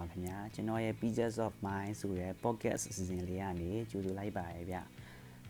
[0.00, 4.76] ဟုတ်ကဲ့အားလုံးပဲမင်္ဂလာပါခင်ဗျာကျွန်တော်ရဲ့ Pieces of Mind ဆိုတဲ့ podcast အစီအစဉ်လေးကနေကြိုဆိုလိုက်ပါရဗျ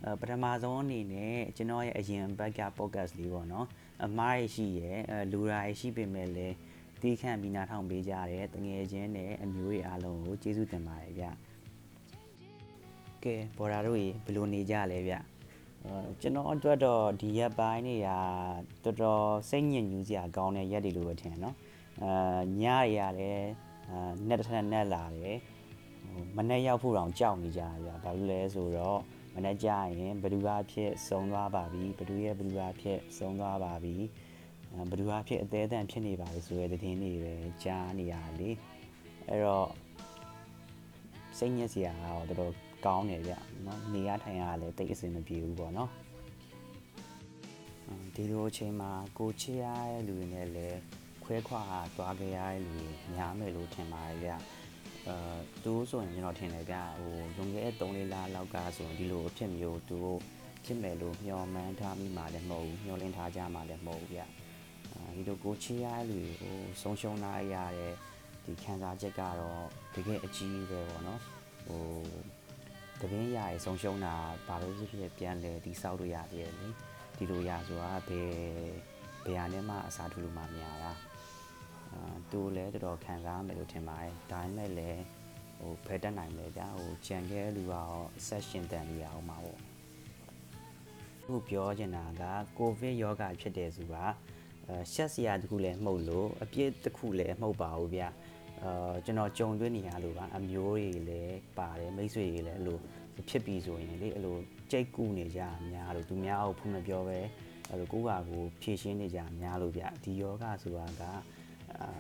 [0.05, 3.67] အဲပထမဆုံးအနေနဲ့ကျွန်တော်ရဲ့အရင်ဘက်က podcast လေးပေါ့နော်
[4.05, 6.55] အမားရရှိရဲ့အဲလူရာရရှိပေမဲ့လည်း
[7.01, 11.25] တီးခန့်ပြီးနားထောင်ပေးကြတဲ့တငယ်ချင်းနဲ့အမျိုးတွေအားလုံးကိုကျေးဇူးတင်ပါတယ်ဗျ
[13.25, 15.15] ကဲဘော်ဒါတို့ရေဘယ်လိုနေကြလဲဗျ
[15.85, 18.09] အဲကျွန်တော်အတွက်တော့ဒီရက်ပိုင်းတွေက
[18.85, 21.57] တော်တော်စိတ်ညစ်ညူးစရာကောင်းတဲ့ရက်တွေလို့ပဲထင်တယ်နော်
[22.03, 23.41] အာညရရတယ်
[23.91, 25.39] အာနဲ့တစ်ထက်နဲ့လာတယ်
[26.13, 29.01] ဟိုမနေ့ရောက်ဖို့တောင်ကြောက်နေကြရဗျဘာလို့လဲဆိုတော့
[29.35, 29.69] မနေ့ကျ
[29.99, 33.97] ရင်ဘယ်သူအဖြစ်ဆုံးသွားပါပြီဘယ်သူရဲ့ဘယ်သူအဖြစ်ဆုံးသွားပါပြီ
[34.73, 38.51] အာဘယ်သူအဖြစ်အသေးအတန်ဖြစ်နေပါလေဆိုတဲ့သတင်းတွေပဲကြားနေရတယ်လေ
[39.29, 39.69] အဲ့တော့
[41.39, 42.53] စိတ်ညစ်စရာကတော့တော်တော်
[42.87, 43.33] ကောင်းတယ်ဗျ
[43.67, 45.91] နော်နေရထိုင်ရလည်းတိတ်အဆင်မပြေဘူးပေါ့နော်
[48.15, 50.79] ဒီလိုအချိန်မှာကိုချစ်ရတဲ့လူတွေနဲ့လည်း
[51.27, 51.63] ခွဲခွာ
[51.97, 54.31] သွားကြရတဲ့လူတွေများမယ်လို့ထင်ပါတယ်ဗျ
[55.09, 55.17] အဲ
[55.65, 59.99] သူဆိုရင်ကျွန်တော်ထင်တယ်ဗျဟိုလွန်ခဲ့တဲ့3လလောက်ကဆိုရင်ဒီလိုအဖြစ်မျိုးသူ
[60.65, 64.21] ဖြစ်မယ်လို့မျှော်မှန်းထားမိမှလည်းမဟုတ်ဘူးမျှော်လင့်ထားကြမှလည်းမဟုတ်ဘူးဗျ
[64.93, 67.95] အဲဒီလိုကိုချစ်ရတဲ့လူတွေကိုဆုံးရှုံးလာရတဲ့
[68.45, 71.21] ဒီခံစားချက်ကတော့တကယ်အကြီးပဲပေါ့နော်
[71.67, 71.85] ဟို
[73.01, 74.15] တပင်းရရဲ့ဆုံးရှုံးတာ
[74.47, 76.69] ဘာလို့ဖြစ်ဖြစ်ပြန်လဲဒီစောက်လို့ရသေးတယ်လေ
[77.17, 78.31] ဒီလိုရဆိုတာဘယ်
[79.25, 81.06] ဘယ်ဟာနဲ့မှအစားထိုးလို့မများတာအာ
[82.31, 85.03] သူလည်းတော်တော်ခံစားမယ်လို့ထင်ပါတယ်ဒါပေမဲ့လည်း
[85.59, 89.61] ဟိုဖယ်တက်နိုင်မယ်ဗျာဟိုကြံခဲ့လူကတော့အဆက်ရှင်တန်နေရအောင်ပါပေါ့
[91.25, 92.23] ခုပြောချင်တာက
[92.59, 94.05] ကိုဗစ်ယောဂဖြစ်တယ်ဆိုတာ
[94.69, 98.09] အဲရှက်စရာတခုလည်းမှုတ်လို့အပြစ်တခုလည်းမှုတ်ပါဘူးဗျာ
[98.63, 102.79] အာကျွန်တော်ကြုံတွေ့နေရလို့ပါအမျိုးတွေလည်းပါတယ်မိတ်ဆွေတွေလည်းအဲ့လို
[103.29, 104.37] ဖြစ်ပြီးဆိုရင်လေအဲ့လို
[104.71, 107.19] ကြိတ်ကူးနေကြအများလို့သူများကိုဖုန်းမပြောပဲ
[107.69, 111.03] အဲ့လိုကိုယ့်ဟာကိုဖြည့်ရှင်းနေကြအများလို့ဗျဒီယောဂဆိုတာက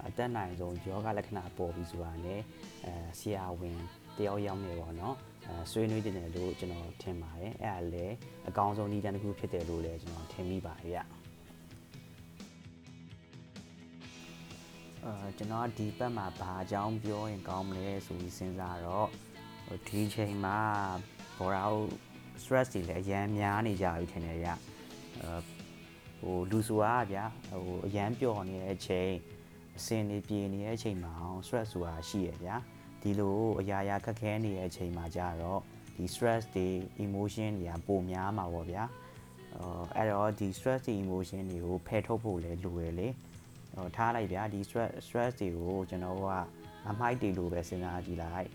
[0.06, 2.34] အတက်နိုင်ဆုံးယောဂလက္ခဏာပေါ်ပြီးဆိုတာ ਨੇ
[2.84, 3.80] အဲဆရာဝန်
[4.16, 5.14] တယောက်ယောက်နေပေါ့နော်
[5.46, 8.14] အဲဆွေးနွေးတင်တယ်လို့ကျွန်တော်ထင်ပါတယ်အဲ့ဒါလည်း
[8.48, 10.98] အကောင်းဆုံးနည်းတန်းတစ်ခုဖြစ်တယ်လို့လည်းကျွန်တော်ထင်မိပါတယ်ဗျ
[15.04, 19.08] အာကျွန်တော်ဒီဘက်မှာဘာအကြောင်းပြောရင်ကောင်းမလဲဆိုပြီးစဉ်းစားတော့
[19.88, 20.58] ဒီချိန်မှာ
[21.36, 21.64] ဘောရာ
[22.42, 24.48] stress တွေလည်းအများများနေကြပြီထင်တယ်ဗျ
[25.20, 25.38] အဲ
[26.20, 27.24] ဟိုလူဆိုတာဗျာ
[27.64, 29.10] ဟိုအရန်ပျော်နေတဲ့အချိန်
[29.78, 31.12] အစင်နေပြေနေတဲ့အချိန်မှာ
[31.46, 32.56] stress ဆိုတာရှိရဗျာ
[33.02, 35.60] ဒီလိုအရာရာခက်ခဲနေတဲ့အချိန်မှာကြတော့
[35.96, 36.68] ဒီ stress တွေ
[37.04, 38.84] emotion တွေကပိုများမှာပေါ့ဗျာ
[39.56, 43.08] အဲအဲ့တော့ဒီ stress တွေ emotion တွေကိုဖယ်ထုတ်ဖို့လည်းလိုရလေ
[43.74, 46.26] ဟိုထားလိုက်ဗျာဒီ stress stress တွေကိုကျွန်တော်က
[46.88, 48.48] အမိုက်တွေလိုပဲစဉ်းစားကြည့်လိုက်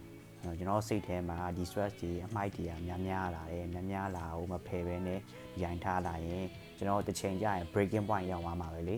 [0.57, 5.19] ကျွန်တော်စိတ်ထဲမှာဒီ stress တွေအမိုက်တွေကများများလာတယ်များများလာအောင်မဖယ်ပဲနဲ့
[5.63, 6.45] ရိုင်ထားလာရင်
[6.77, 8.95] ကျွန်တော်တစ်ချိန်ကျရင် breaking point ရောက်သွားမှာပဲလေ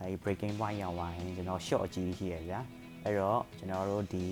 [0.00, 2.60] အဲဒီ breaking point ရောက်သွားရင်ကျွန်တော် short အကြီးရှိရဗျာ
[3.04, 4.24] အဲ့တော့ကျွန်တော်တို့ဒီ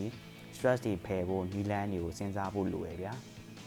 [0.55, 3.13] stress တွေဖယ်ဖို့နည်းလမ်းတွေကိုစဉ်းစားဖို့လိုရဗျာ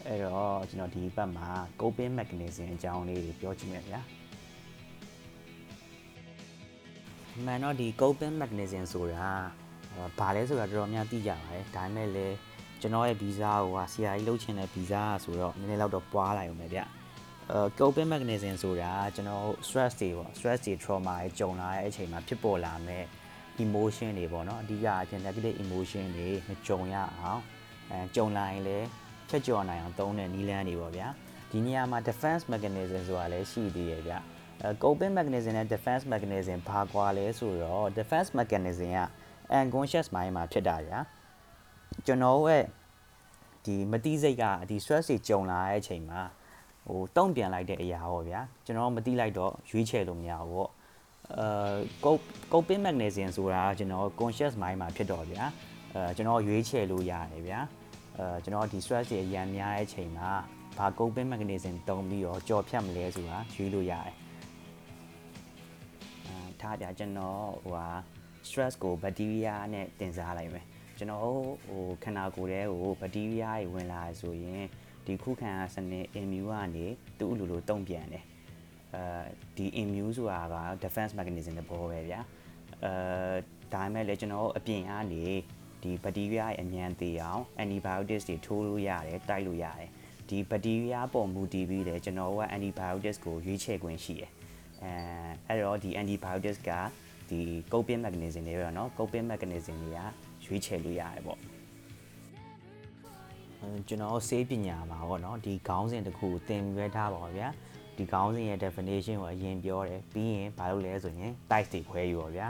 [0.06, 1.48] အဲ့တော့ကျွန်တော်ဒီဘက်မှာ
[1.80, 4.00] coping mechanism အကြောင်းလေးတွေပြောချင်တယ်ဗျာ
[7.44, 9.28] မှန်တော့ဒီ coping mechanism ဆိုတာ
[10.18, 12.36] ဘာလဲဆိုတာတော်တော်များသိကြပါတယ်ဒါပေမဲ့လည်း
[12.80, 16.99] ကျွန်တော်ရဲ့ဗီဇာကိုဟာဆရာကြီးလုပ်ချင်တဲ့ဗီဇာဆိုတော့နည်းနည်းတော့ပွားလိုက်အောင်ပဲဗျအဲ
[17.78, 23.04] coping mechanism ဆိုတာကျွန်တော် stress တွေပေါ့ stress တွေ trauma တွေကြုံလာတဲ့အချိန်မှာဖြစ်ပေါ်လာမဲ့
[23.64, 27.40] emotion တွေပေါ့နော်အဓိကအချင်း negative emotion တွေမကြုံရအောင်
[27.90, 28.86] အဲကြုံလာရင်လည်း
[29.30, 31.08] ချက်ကြော်နိုင်အောင်သုံးတဲ့နည်းလမ်းတွေပေါ့ဗျာ
[31.50, 34.12] ဒီနေရာမှာ defense mechanism ဆိုတာလည်းရှိသေးရဲ့ဗျ
[34.62, 39.00] အဲ coping mechanism နဲ့ defense mechanism ဘာကွာလဲဆိုတော့ defense mechanism က
[39.58, 40.98] unconscious mind မှာဖြစ်တာဗျာ
[42.06, 42.64] ကျွန်တော်ရဲ့
[43.64, 46.20] ဒီမတိစိတ်ကဒီ stress တွေကြုံလာတဲ့အချိန်မှာ
[46.90, 50.70] ဟိုတုံ့ပြန်လိုက်တဲ့အရာပေါ့ဗျာကျွန်တော်မတိလိုက်တော့ရွေးချယ်လို့မရဘူးပေါ့
[51.38, 52.12] အဲ
[52.52, 55.44] coping mechanism ဆိုတာကျွန်တော် conscious mind မှာဖြစ်တော့ဗျာ
[55.94, 57.60] အဲကျွန်တော်ရွေးချယ်လို့ရတယ်ဗျာ
[58.18, 60.30] အဲကျွန်တော်ဒီ stress တွေအရန်များတဲ့အချိန်မှာ
[60.78, 64.14] ဘာ coping mechanism တုံးပြီးတော့ကြော်ဖြတ်မလဲဆိုတာရွေးလို့ရတယ်
[66.26, 67.88] အဲထားကြကျွန်တော်ဟိုဟာ
[68.46, 70.64] stress ကိုဘက်တီးရီးယားနဲ့တင်စားလိုက်မယ်
[70.98, 71.22] ကျွန်တော်
[71.66, 74.64] ဟိုခန္ဓာကိုယ်ထဲကိုဘက်တီးရီးယားတွေဝင်လာဆိုရင်
[75.05, 76.85] ဒီခုခံစနစ် immune ကနေ
[77.19, 78.23] သူ့အလိုလိုတုံ့ပြန်တယ်
[78.95, 79.03] အဲ
[79.57, 82.19] ဒီ immune ဆိုတာက defense mechanism တဘောပဲဗျာ
[82.83, 82.93] အဲ
[83.73, 85.23] ဒါပေမဲ့လည်းကျွန်တော်အပြင်ကနေ
[85.83, 89.89] ဒီဘက်တီးရီးယားရဲ့အမြန်သေးအောင် antibiotics တွေထိုးလို့ရတယ်တိုက်လို့ရတယ်
[90.29, 94.31] ဒီဘက်တီးရီးယားပုံမူတည်ပြီးတယ်ကျွန်တော်က antibiotics ကိုရွေးချယ်ခွင့်ရှိတယ်
[94.83, 94.91] အဲ
[95.47, 96.71] အဲ့တော့ဒီ antibiotics က
[97.29, 97.39] ဒီ
[97.71, 99.99] coping mechanism တွေပဲเนาะ coping mechanism တွေက
[100.45, 101.39] ရွေးချယ်လို့ရတယ်ပေါ့
[103.88, 107.48] ကျွန်တော်ဆေးပညာမှာပေါ့နော်ဒီခေါင်းစဉ်တစ်ခုသင်ရွဲထားပါဗျာ
[107.96, 112.48] ဒီခေါင်းစဉ်ရဲ့ definition ကိုအရင်ပြောတယ်ပြီးရင်ဘာလို့လဲဆိုရင် type တွေခွဲယူပါဗျာ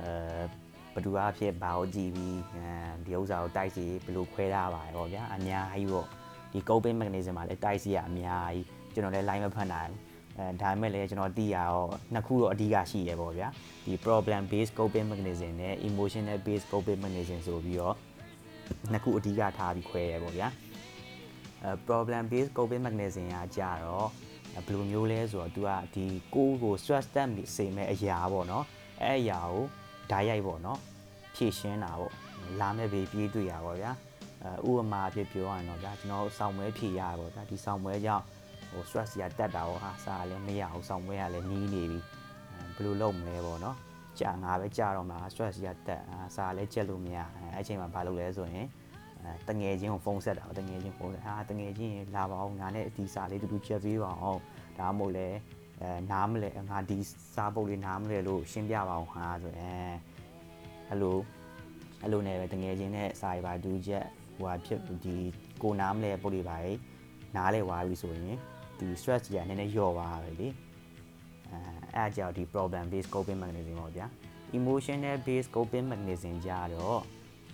[0.00, 0.10] အဲ
[0.94, 2.66] ဘသူအဖြစ်ဘာကိုကြည့်ပြီးအဲ
[3.06, 6.06] ဒီဥစ္စာကိုတိုက်စီဘယ်လိုခွဲထားပါလဲပေါ့ဗျာအများကြီးပေါ့
[6.52, 9.98] ဒီ coping mechanism မှာလည်းတိုက်စီရအများကြီးကျွန်တော်လည်း line မဖတ်နိုင်ဘူး
[10.38, 13.48] အဲဒါပေမဲ့လည်းကျွန်တော်သိရတော့နှစ်ခုတော့အဓိကရှိတယ်ပေါ့ဗျာ
[13.84, 17.96] ဒီ problem based coping mechanism နဲ့ emotional based coping mechanism ဆိုပြီးတော့
[18.92, 20.48] နှစ်ခုအဓိကထားပြီးခွဲရပေါ့ဗျာ
[21.62, 24.08] အဲ problem based coping mechanism ကကြတော့
[24.66, 26.04] ဘယ်လိုမျိုးလဲဆိုတော့ तू ကဒီ
[26.34, 28.64] ကိုယ်ကို stress တက်စေမဲ့အရာပေါ့နော်
[29.02, 29.64] အဲအရာကို
[30.10, 30.78] ဓာတ်ရိုက်ပေါ့နော်
[31.34, 32.12] ဖြည့်ရှင်းတာပေါ့
[32.60, 33.90] လာမဲ့ဘေးပြေးတွေ့ရပါဗျာ
[34.42, 38.24] အဲဥပမာအဖြစ်ပြောရရင်တော့ဗျာကျွန်တော်စောင့်ပွဲဖြည့်ရပါဗျာဒီစောင့်ပွဲကြောင့်
[38.70, 41.98] ဟို stress ရတက်တာပေါ့ဟာစားလည်းမရအောင်စောင့်ပွဲကလည်းနီးနေပြီ
[42.74, 43.76] ဘယ်လိုလုပ်မလဲပေါ့နော်
[44.20, 48.66] ကြာငါပဲကြာတော့မှာ stress ရတက်အာစားလည်းကြက်လို့မရအဲအဲ့ချိန်မှာဘာလုပ်လဲဆိုရင်
[49.22, 54.40] အဲတငယ်ချင်းကိုဖုန်းဆက်တာတငယ်ချင်းဖုန်းဆက်ဟာတငယ်ချင်းလာပါအောင်ငါနဲ့ဒီစာလေးတူတူချက်ပေးပါအောင်
[54.78, 55.28] ဒါမှမဟုတ်လဲ
[55.80, 56.98] အဲနားမလဲငါဒီ
[57.34, 59.92] စားပုတ်လေးနားမလဲလို့ရှင်းပြပါအောင်ဟာဆိုရင်
[60.88, 61.18] အဲ့လို
[62.02, 64.04] အဲ့လိုနဲ့ပဲတငယ်ချင်းနဲ့စာရီပါဒူချက်
[64.36, 65.16] ဟိုဟာဖြစ်ဒီ
[65.62, 66.72] ကိုနားမလဲပုတ်လေးပါလေ
[67.36, 68.36] နားလဲဝါပြီဆိုရင်
[68.78, 70.48] ဒီ stress ကြီးကနည်းနည်းလျော့သွားပဲလေ
[71.52, 71.58] အဲ
[71.94, 74.06] အဲ့အကြောင့်ဒီ problem based coping mechanism ပေါ့ဗျာ
[74.58, 77.00] emotional based coping mechanism ကြတော့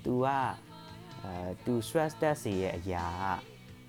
[0.05, 0.27] तू က
[1.25, 1.33] အဲ
[1.65, 3.25] तू stress တက်စေရဲ့အရာက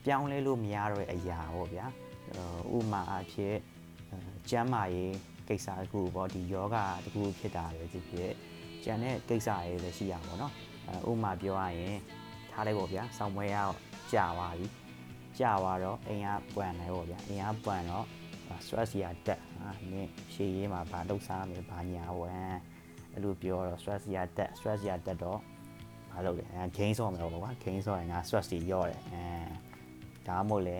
[0.06, 1.86] ပြောင်းလဲလို့မရတော့တဲ့အရာပေါ့ဗျာ
[2.76, 3.56] ဥပမာအဖြစ်
[4.50, 5.16] ကျမ်းမာရေး
[5.48, 8.32] ကိစ္စတစ်ခုပေါ့ဒီယောဂတစ်ခုဖြစ်တာပဲဖြစ်ဖြစ်
[8.84, 10.54] ကျန်တဲ့ကိစ္စတွေလည်းရှိရပါတော့
[11.10, 11.98] ဥပမာပြောရရင်
[12.52, 13.58] ထားလိုက်ပေါ့ဗျာဆောင်းမွေးရ
[14.14, 14.68] ကြာသွားပြီ
[15.40, 18.06] ကြာသွားတော့အိမ်ကပွန်တယ်ပေါ့ဗျာအိမ်ကပွန်တော့
[18.66, 22.60] stress ရတက် ဟာနင်းရှေ့ရေးမှာဘာလုပ်စားမလဲဘာညာဝမ်း
[23.12, 25.40] အဲ့လိုပြောတော့ stress ရတက် stress ရတက်တော့
[26.12, 29.26] မလုပ်လဲအဲ gain ဆော့မယ်ပေါ့ကွာ gain ဆော့ရင်ငါ stress တွေရော့တယ်အဲ
[30.28, 30.78] ဒါမှမဟုတ်လဲ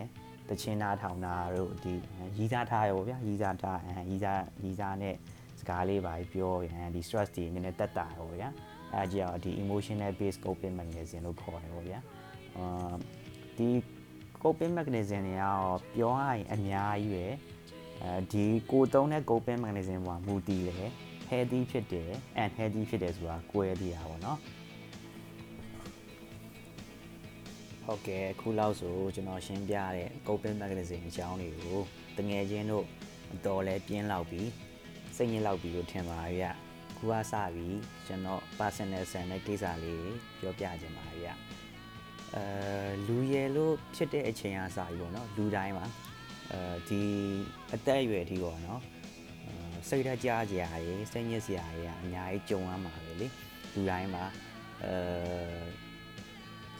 [0.50, 1.94] တချင်းနာထောင်တာတို့ဒီ
[2.38, 5.16] ရီးစားထားရပေါ့ဗျာရီးစားထားအဲရီးစားရီးစားနဲ့
[5.60, 8.50] စကားလေးပါပြောရင်ဒီ stress တွေနည်းနည်းတက်တာပေါ့ဗျာ
[8.94, 12.00] အဲကြောင့်ဒီ emotional based coping mechanism လို့ခေါ်တယ်ပေါ့ဗျာ
[12.58, 12.94] အာ
[13.58, 13.68] ဒီ
[14.44, 17.26] coping mechanism တွေကတော့ပြောရရင်အများကြီးပဲ
[18.04, 20.92] အဲဒီကိုသုံးတဲ့ coping mechanism ပေါ်မှာမူတည်တယ်
[21.30, 22.10] healthy ဖြစ်တယ်
[22.44, 24.40] unhealthy ဖြစ်တယ်ဆိုတာကိုယ်ရည်ရပါတော့
[27.86, 31.80] ဟုတ်ကဲ့အခုလောက်ဆိုကျွန်တော်ရှင်းပြတဲ့ coping mechanism အကြောင်းတွေကို
[32.18, 32.86] တငယ်ချင်းတို့
[33.34, 34.50] အတော်လဲပြင်းလောက်ပြီး
[35.16, 36.54] စိတ်ညစ်လောက်ပြီးလို့ထင်ပါရဲ့
[36.98, 41.36] ခုကစပြီးကျွန်တော် personal ဆန်တဲ့ကိစ္စလေးပြောပြခြင်းပါရဲ့
[42.36, 42.44] အဲ
[43.08, 45.86] လူရယ်လို့ဖြစ်တဲ့အချိန်အားစပြီးပေါ့နော်လူတိုင်းမှာ
[46.52, 47.02] အဲဒီ
[47.74, 48.82] အသက်အရွယ်အထိပေါ့နော်
[49.90, 53.28] စိတ်ဓာတ်ကြားကြရာတွေစိတ်ညစ်စရာတွေကအများကြီးကြုံရမှာပဲလေ
[53.74, 54.26] လူတိုင်းမှာ
[54.84, 54.94] အဲ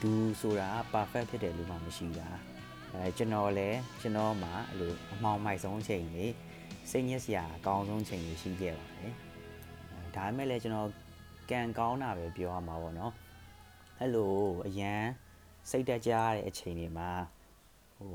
[0.00, 2.28] လူဆိုတာ perfect ဖြစ်တယ်လို့မှမရှိတာ
[2.94, 6.32] အဲကျွန်တော်လည်းကျွန်တော်မှအဲ့လိုအမှောင်မိုက်ဆုံးချိန်လေး
[6.90, 9.12] စိတ်ညစ်စရာအကောင်းဆုံးချိန်လေးရှိခဲ့ပါတယ်
[10.16, 10.90] ဒါပေမဲ့လည်းကျွန်တော်
[11.50, 13.12] ကံကောင်းတာပဲပြောရမှာပေါ့နော်
[13.98, 14.34] အဲ့လို
[14.66, 15.02] အရန်
[15.70, 17.10] စိတ်တက်ကြတဲ့အချိန်တွေမှာ
[17.96, 18.14] ဟို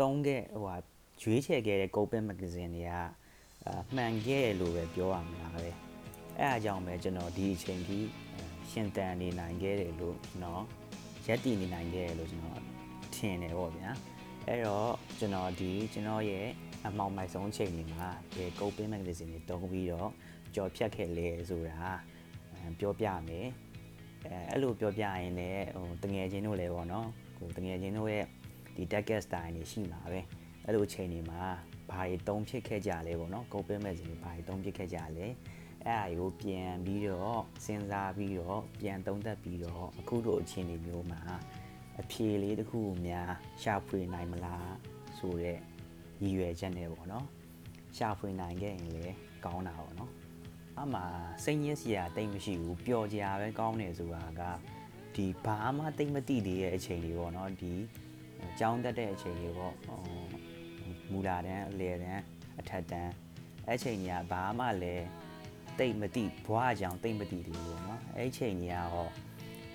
[0.00, 0.76] တုံးခဲ့ဟိုဟာ
[1.22, 3.04] ရွေးချယ်ခဲ့တဲ့ coping mechanism တွေကအာ
[3.96, 5.66] မှန်ခဲ့လို့ပဲပြောရမှာပဲ
[6.38, 8.06] အဲအားကြောင့်ပဲကျွန်တော်ဒီအချိန်ကြီး
[8.70, 10.62] ရှင်တန်နေနိုင်ခဲ့တယ်လို့ကျွန်တော်
[11.26, 12.60] ရက်တည်နေနိုင်ခဲ့တယ်လို့ကျွန်တော်
[13.14, 13.90] ထင်တယ်ပေါ့ဗျာ
[14.46, 16.46] အဲ့တော့ကျွန်တော်ဒီကျွန်တော်ရဲ့
[16.84, 20.10] အမောင်မိုက်ဆုံးအချိန်တွေမှာဒီ coping mechanism တွေတုံးပြီးတော့
[20.54, 21.90] ကြော်ဖြတ်ခဲ့လေဆိုတာ
[22.78, 23.48] ပြောပြမယ်
[24.26, 28.24] အဲအဲ့လိုပြောပြရင်လည်းဟိုတငယ်ချင်းတို့လည်းပေါ့နော်ဟိုတငယ်ချင်းတို့ရဲ့
[28.76, 30.20] ဒီ deck style တွေရှိမှာပဲ
[30.64, 31.42] အဲ့လိုအချိန်တွေမှာ
[31.90, 35.34] ဘာတွေတုံးဖြစ်ခဲ့ကြလဲပေါ့နော် coping mechanism တွေဘာတွေတုံးဖြစ်ခဲ့ကြလဲအဲ့
[35.86, 41.20] အရာကိုပြန်ပြီးတော့စဉ်းစားပြီးတော့ပြန်သုံးသပ်ပြီးတော့အခုလိုအခြေအနေမျိုးမှာ
[42.00, 43.30] အဖြေလေးတစ်ခုများ
[43.62, 44.72] ရှာဖွေနိုင်မလား
[45.18, 45.58] ဆိုတဲ့
[46.22, 47.26] ရည်ရွယ်ချက်နဲ့ပေါ့နော်
[47.96, 50.10] ရှာဖွေနိုင်ခဲ့ရင်လည်းကောင်းတာပေါ့နော်
[50.78, 51.00] အမှ
[51.44, 54.42] စိတ်ညစ်စရာတိတ်မရှိဘူးပျော်ကြပဲကောင်းတယ်ဆိုတာက
[55.14, 57.72] ဒီဘာမှတိတ်မတိသေးတဲ့အချိန်တွေပေါ့နော်ဒီ
[58.58, 59.74] ကြောင်းတက်တဲ့အချိန်တွေပေါ့
[61.10, 62.22] မူလာတန်းအလယ်တန်း
[62.60, 63.12] အထက်တန်း
[63.66, 65.06] အဲ့ချိန်ကြီးကဘာမှလည်း
[65.78, 69.10] တိတ်မတိဘွားကြောင်တိတ်မတိသေးဘူးပေါ့နော်အဲ့ချိန်ကြီးကတော့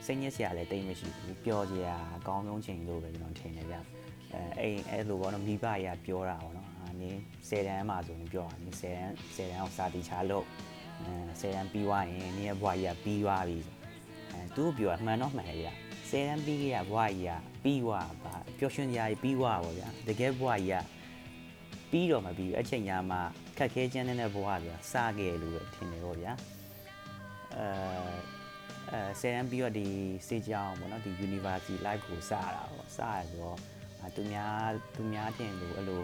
[0.05, 3.77] စိတ်ညစ်စရာလည်းတိတ်မရှိဘူးပျော်စရာအကောင်းဆုံးချိန်လို့ပဲကျွန်တော်ထင်တယ်ဗျ
[4.33, 7.11] အဲအဲ့အဲ့လိုပေါ့နော်မိဘကြီးကပြောတာပေါ့နော်အာနေ
[7.47, 10.45] 10တန်းမှာဆိုရင်ပြောတာနေ10တန်း10တန်းအောင်စာတီချလို့
[11.01, 13.57] အဲ10တန်းပြီးသွားရင်နေရဲ့ဘွားကြီးကပြီးသွားပြီ
[14.31, 15.69] အဲသူ့ပြောအမှန်တော့မှန်ရဲ့ဗျ
[16.15, 20.83] 10တန်းပြီးခဲ့ရဘွားကြီးကပြီးသွားပါပျော်ရွှင်စရာကြီးပြီးသွားပါဗျာတကယ်ဘွားကြီးက
[21.91, 23.21] ပြီးတော့မပြီးအချိန်ညာမှာ
[23.57, 26.33] ခက်ခဲကျန်းတဲ့ဘဝဗျာစခဲ့လို့ပဲထင်တယ်ပေါ့ဗျာ
[27.55, 27.67] အဲ
[28.91, 29.85] အဲဆယ်တန်းပြီးတော့ဒီ
[30.27, 33.57] စေကြောင်းပေါ့နော်ဒီ university life ကိုစရတာပေါ့စရဆိုတော့
[34.15, 36.03] သူများသူများထင်လို့အဲ့လို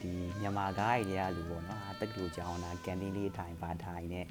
[0.00, 4.28] ဒီမြန်မာကားကြီးတွေကလူပေါ့နော်တက္ကသိုလ်ကျောင်းတာကန်တင်းလေးထိုင်ပါထိုင်နဲ့ဟ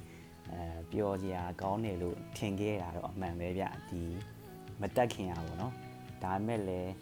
[0.52, 4.04] အဲပျော်စရာကောင်းတယ်လို့ထင်ခဲ့တာတော့အမှန်ပဲဗျဒီ
[4.82, 5.74] မတက်ခင်ရပါတော့
[6.24, 6.94] ဒါမဲ့လည်း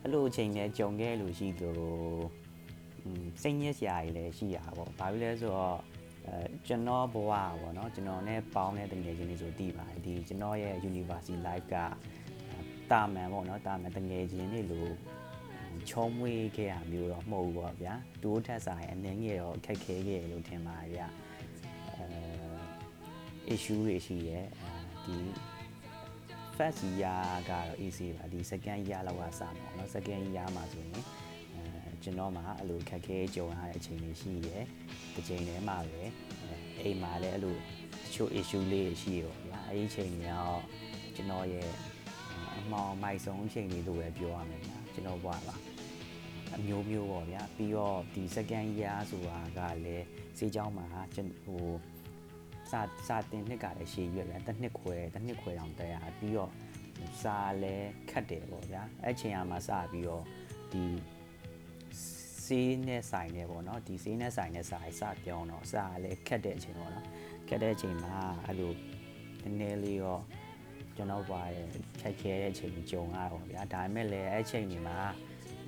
[0.00, 2.24] အဲ့လိုအချိန်နဲ့ကြုံခဲ့လို့ရှိလို့
[3.42, 5.78] စိတ်ညစ်စရာကြီးလည်းရှိရပါဘော။ဘာဖြစ်လဲဆိုတော့
[6.26, 6.36] အဲ
[6.66, 11.76] ကျွန်တော်ဘဝပေါ့နော်ကျွန်တော်နဲ့ပေါင်းတဲ့တငယ်ချင်းတွေဆိုတည်ပါတယ်ဒီကျွန်တော်ရဲ့ university life က
[12.90, 14.92] တာမန်ပေါ့နော်တာမန်တငယ်ချင်းတွေလို့
[15.90, 21.06] ချုံမွေးခဲ့ရမျိုးတော့မဟုတ်ဘူးပေါ့ဗျာတိုးထက်ဆိုင်အနေငယ်တော့ခက်ခဲခဲ့လို့ထင်ပါတယ်ဗျာ
[21.96, 24.70] အဲ issue တွေရှိရဲအဲ
[25.04, 25.16] ဒီ
[26.61, 30.91] first year ကတော့ easy ပါဒီ second year လောက်ကစမှာเนาะ second year မှာဆိုရင်
[31.55, 34.57] အဲကျွန်တော်မှအဲ့လိုခက်ခဲကြုံရတဲ့အချိန်တွေရှိရဲ
[35.13, 36.03] တစ်ချိန်တည်းမှာပဲ
[36.81, 37.57] အိမ်မှာလည်းအဲ့လိုတ
[38.13, 40.61] ချို့ issue လေးတွေရှိရောဗျာအဲ့ဒီအချိန်တွေတော့
[41.15, 41.69] ကျွန်တော်ရဲ့
[42.57, 45.55] အမောင်မိုက်ဆုံးအချိန်တွေလို့ပဲပြောရမယ်ဗျာကျွန်တော်ဘွားပါ
[46.55, 50.05] အမျိုးမျိုးပေါ့ဗျာပြီးတော့ဒီ second year ဆိုတာကလည်း
[50.37, 50.85] စေးเจ้าမှာ
[51.15, 51.65] ကျွန်ဟို
[52.72, 56.50] စာစာတင်နှစ်ကလည်းရှည်ရွက်ဗျာတစ်နှစ်ခွဲတစ်နှစ်ခွဲတောင်တက်ရပြီးတော့
[57.22, 60.24] စာလည်းခတ်တယ်ပေါ့ဗျာအဲ့ချိန်ကမှစပြီးတော့
[60.72, 60.84] ဒီ
[62.44, 67.06] စေးနဲ့ဆိုင်နေပေါ့နော်ဒီစေးနဲ့ဆိုင်နဲ့စာစပြောင်းတော့စာလည်းခက်တဲ့အချိန်ပေါ့နော်
[67.48, 68.72] ခက်တဲ့အချိန်မှာအဲ့လို
[69.42, 70.18] နည်းနည်းလေးရော
[70.96, 71.66] ကျွန်တော်ပါရဲ့
[72.00, 74.98] ခက်ခဲတဲ့အချိန်ကြုံရတော့ဗျာဒါပေမဲ့လည်းအဲ့ချိန်ဒီမှာ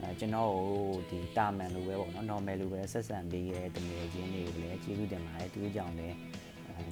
[0.01, 0.79] အဲကျွန်တော်ကို
[1.11, 6.17] ဒီတာမန်လိုပဲပေါ့နော် normal လိုပဲဆက်ဆံပေးရဲ့တကယ်ချင်းတွေကိုလည်းကျေးဇူးတင်ပါတယ်သူတို့ကြောင့်လည်း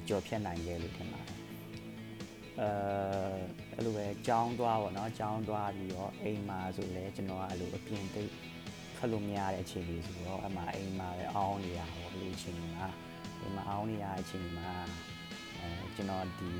[0.07, 1.37] ကြော်ဖြတ်နိုင်ခဲ့လို့ထင်ပါတယ်
[2.59, 2.69] အဲ
[3.75, 8.23] အဲ့လိုပဲကြောင်းသွားပေါ့နော်ကြောင်းသွားပြီးတော့အိမ်မှာဆိုလဲကျွန်တော်ကအဲ့လိုအပြင်သိ
[8.95, 12.87] ထွက်လို့မရတဲ့အခြေအနေဆိုတော့အမှအိမ်မှာပဲအောင်းနေရပေါ့အဲ့လိုအခြေအနေမှာ
[13.39, 14.71] အိမ်မှာအောင်းနေရတဲ့အချိန်မှာ
[15.57, 16.51] အဲကျွန်တော်ဒီ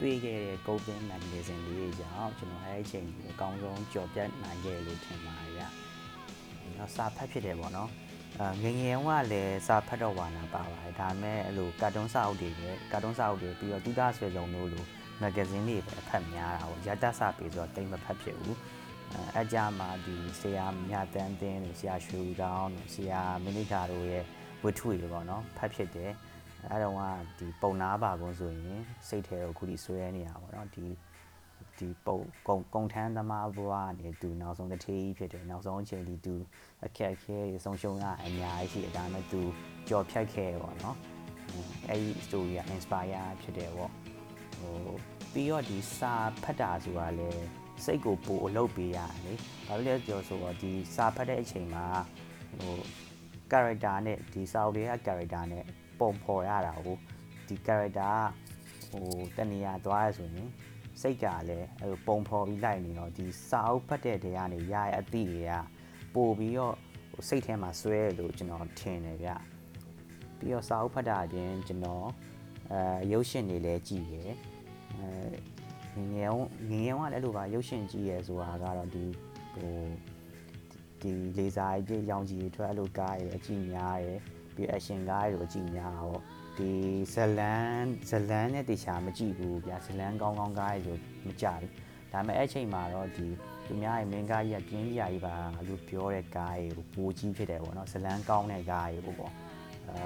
[0.00, 5.64] တွေ့ခဲ့တဲ့ Golden Magazine လေးကြောင့်ကျွန်တော်အဲ့ဒီအချိန်ကိုအကောင်းဆုံးကြော်ပြတ်နိုင်ခဲ့လို့ထင်ပါတယ်ဗျ။
[6.78, 7.90] နော်စာဖတ်ဖြစ်တယ်ပေါ့နော်။
[8.36, 14.84] အာငငယ်ကလည်းစာဖတ်တော့ဝါနာပါပါတယ်။ဒါပေမဲ့အဲ့လိုကာတွန်းစာအုပ်တွေပဲကာတွန်းစာအုပ်တွေပြီးတော့တူတာဆွေစုံမျိုးလို
[15.22, 18.56] magazine တွေပဲဖတ်များတာပေါ့။ရတစာပေဆိုတော့တိတ်မဖတ်ဖြစ်ဘူး။
[19.14, 24.24] အဲအကြမှာဒီဆရာမြတန်းတင်းတို့ဆရာရွှေဦးတောင်းတို့ဆရာမိနိတာတို့ရဲ့
[24.64, 26.12] ဝတ္ထုတွေပေါ့နော်ဖတ်ဖြစ်တယ်။
[26.70, 27.02] အဲတော့က
[27.38, 30.86] ဒီပုံနာပါကုန်းဆိုရင်စိတ်ထဲကိုခုထိဆွဲနေရပါတော့ဒီ
[31.78, 32.18] ဒီပုံ
[32.48, 36.34] ကုံကုံထမ်းသမားဘွားနေသူနောက်ဆုံးတစ်ထေးကြီးဖြစ်တယ်နောက်ဆုံးအချိန်ဒီသူ
[36.84, 39.40] အခက်အခဲတွေဆုံးရှုံးရအများကြီးရှိတယ်ဒါပေမဲ့သူ
[39.88, 40.96] ကြော်ဖြတ်ခဲ့ပေါ့နော်
[41.90, 43.92] အဲဒီ story က inspire ဖြစ်တယ်ပေါ့
[44.58, 44.76] ဟို
[45.32, 47.30] ပြီးတော့ဒီစာဖတ်တာဆိုတာလေ
[47.84, 49.32] စိတ်ကိုပိုအလုပ်ပေးရတယ်လေ
[49.66, 51.86] ဘာလို့လဲပြောဆိုတော့ဒီစာဖတ်တဲ့အချိန်မှာ
[52.58, 52.76] ဟို
[53.52, 55.64] character နဲ့ဒီစာအုပ်တွေက character နဲ့
[56.00, 56.96] ပုံဖော်ရတာကို
[57.48, 58.14] ဒီ character
[58.90, 60.48] ဟိုတနေရာသွားရဆိုရင်
[61.00, 65.52] စိတ်ကလည်းဟိုပုံဖော်ပြီးလိုက်နေတော့ဒီစာအုပ်ဖတ်တဲ့တဲကနေရရဲ့အသည့်တွေက
[66.14, 66.74] ပို့ပြီးတော့
[67.12, 69.30] ဟိုစိတ်ထဲမှာဆွဲလို့ကျွန်တော်ထင်တယ်ဗျ
[70.38, 72.06] ပြီးတော့စာအုပ်ဖတ်တာအပြင်ကျွန်တော်
[72.72, 74.32] အဲရုပ်ရှင်တွေလည်းကြည့်ရယ်
[74.98, 76.32] အဲငငယ်
[76.70, 79.04] ငငယ်ကလည်းအဲ့လိုပါရုပ်ရှင်ကြည့်ရယ်ဆိုတာကတော့ဒီ
[79.54, 79.74] ဟို
[81.00, 84.18] ဒီလေစာကြီးရောင်ကြီးထွက်အဲ့လိုကားရယ်အကြည့်များရယ်
[84.54, 86.22] ပြီး action ကားတွေအကြည့်များပေါ့
[86.58, 86.72] ဒီ
[87.14, 91.72] ဇလန်ဇလန်နဲ့တေချာမကြည့်ဘူးဗျာဇလန်ကောင်းကောင်းကားတွေဆိုမကြဘူး
[92.12, 93.26] ဒါပေမဲ့အဲ့ချိန်မှာတော့ဒီ
[93.66, 95.36] သူများရဲ့မင်းကားကြီးကပြင်းကြီးကြီးပါ
[95.68, 99.32] လို့ပြောတဲ့ကားတွေကိုပိုကြီးဖြစ်တယ်ပေါ့နော်ဇလန်ကောင်းတဲ့ကားတွေပေါ့
[99.88, 100.00] အဲ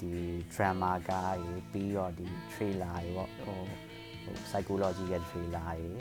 [0.00, 0.12] ဒီ
[0.54, 3.60] drama ကားတွေပြီးတော့ဒီ trailer တွေပေါ့ဟို
[4.24, 5.92] ဟို psychology ရဲ့ trailer တွေ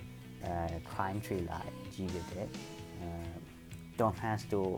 [0.44, 0.56] အဲ
[0.92, 1.64] crime trailer
[1.94, 2.48] ကြီးဖြစ်တယ်
[3.00, 3.10] အဲ
[4.00, 4.74] Tom Hanks တို့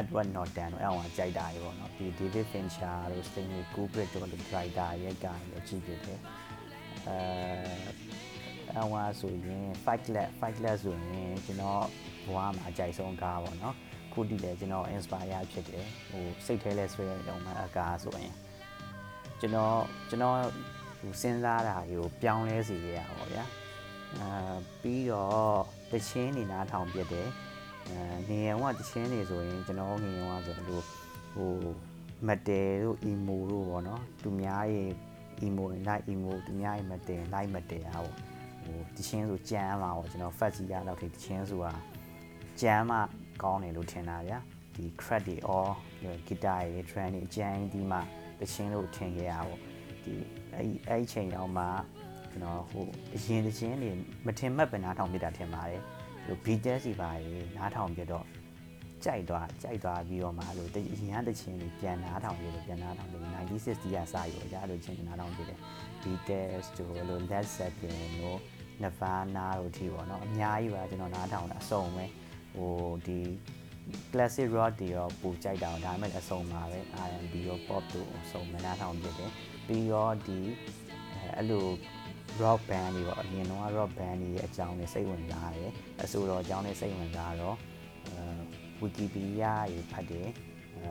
[0.00, 6.20] Edward Norton တို့အဲ့အောင်ကြိုက်တာတွေပေါ့နော်ဒီ David Fincher တို့ Stanley Kubrick တို့ writer ရဲ့ကားတွေကြည့်ဖြစ်တယ်
[7.06, 7.18] အဲ
[8.74, 11.82] အဲ့ဟာဆိုရင် Fight Club Fight Club ဆိုရင်ကျွန်တော်
[12.26, 13.74] ဘဝမှာအကြိုက်ဆုံးကားပေါ့နော်
[14.12, 18.34] ခုတည်းလည်းကျွန်တော် inspire ဖြစ်တယ်ဟိုစိတ်ထဲလဲဆွဲရုံမှာအကားဆိုရင်
[19.40, 19.78] ကျွန်တော်
[20.08, 20.36] ကျွန်တော်
[21.00, 23.44] ဟိုစဉ်းစားတာကိုပြောင်းလဲစေရတာပေါ့ဗျာ
[24.20, 25.58] အာပြီးတော့
[25.90, 27.47] တချင်းနေနားထောင်ပြတယ်အဲ
[27.90, 27.92] င
[28.28, 30.84] ငယ်ကတချင်းနေဆိုရင်ကျွန်တော်ငငယ်ကဆိုလို့
[31.34, 31.52] ဟို
[32.26, 34.90] မတဲတို့ emo တို့ပေါ့နော်သူများရဲ့
[35.44, 38.14] emo လိုက် emo သူများရဲ့မတဲလိုက်မတဲอ่ะပေါ့
[38.64, 41.72] ဟိုတချင်းဆိုကြမ်းမှာပေါ့ကျွန်တော် fat ကြီးရတော့ဒီတချင်းဆိုတာ
[42.60, 42.98] ကြမ်းမှ
[43.42, 44.38] ကောင်းတယ်လို့ထင်တာဗျာ
[44.74, 45.68] ဒီ crack တွေ or
[46.26, 47.98] ဂီတာတွေ drum တွေအကြမ်းဒီမှ
[48.40, 49.60] တချင်းလို့ထင်ခဲ့ရပေါ့
[50.04, 50.14] ဒီ
[50.54, 51.64] အဲ့အဲ့ချိန်တော့မှ
[52.30, 53.90] ကျွန်တော်ဟိုအရင်တချင်းတွေ
[54.26, 55.82] မထင်မှတ်ပင်နားထောင်ပြတာထင်ပါတယ်
[56.28, 58.26] ဟို BTS စီပါရေနားထောင်ပြတော့
[59.04, 65.58] ကြိုက်သွားကြိုက်သွားပြီးတော့မှလို့အရင်ကတချင်းတွေပြန်နားထောင်ပြတယ်ပြန်နားထောင်တယ်96ကစာရောကြားလို့ချင်းနားထောင်ပြတယ်
[66.02, 68.38] BTS တို့လို့ Led Zeppelin တို့
[68.82, 72.04] Nirvana တို့ဒီပေါ့နော်အများကြီးပါကျွန်တော်နားထောင်တာအစုံပဲ
[72.56, 72.74] ဟို
[73.06, 73.18] ဒီ
[74.12, 79.32] classic rock တွေရောပူကြိုက်တာဒါပေမဲ့အစုံပါပဲ R&B ရော pop တို့အစုံမနာထောင်ဖြစ်တယ်
[79.66, 80.38] ပြီးတော့ဒီ
[81.36, 81.66] အဲ့လို
[82.42, 85.70] rock band တွေပေါ့အရင်တော့ rock band တွေရဲ့အကြောင်းတွေစိတ်ဝင်စားတယ်
[86.02, 87.56] အဆိုတော်အကြောင်းတွေစိတ်ဝင်စားတော့
[88.06, 88.22] အဲ
[88.82, 90.28] Wikipedia တွေဖတ်တယ်
[90.76, 90.90] အဲ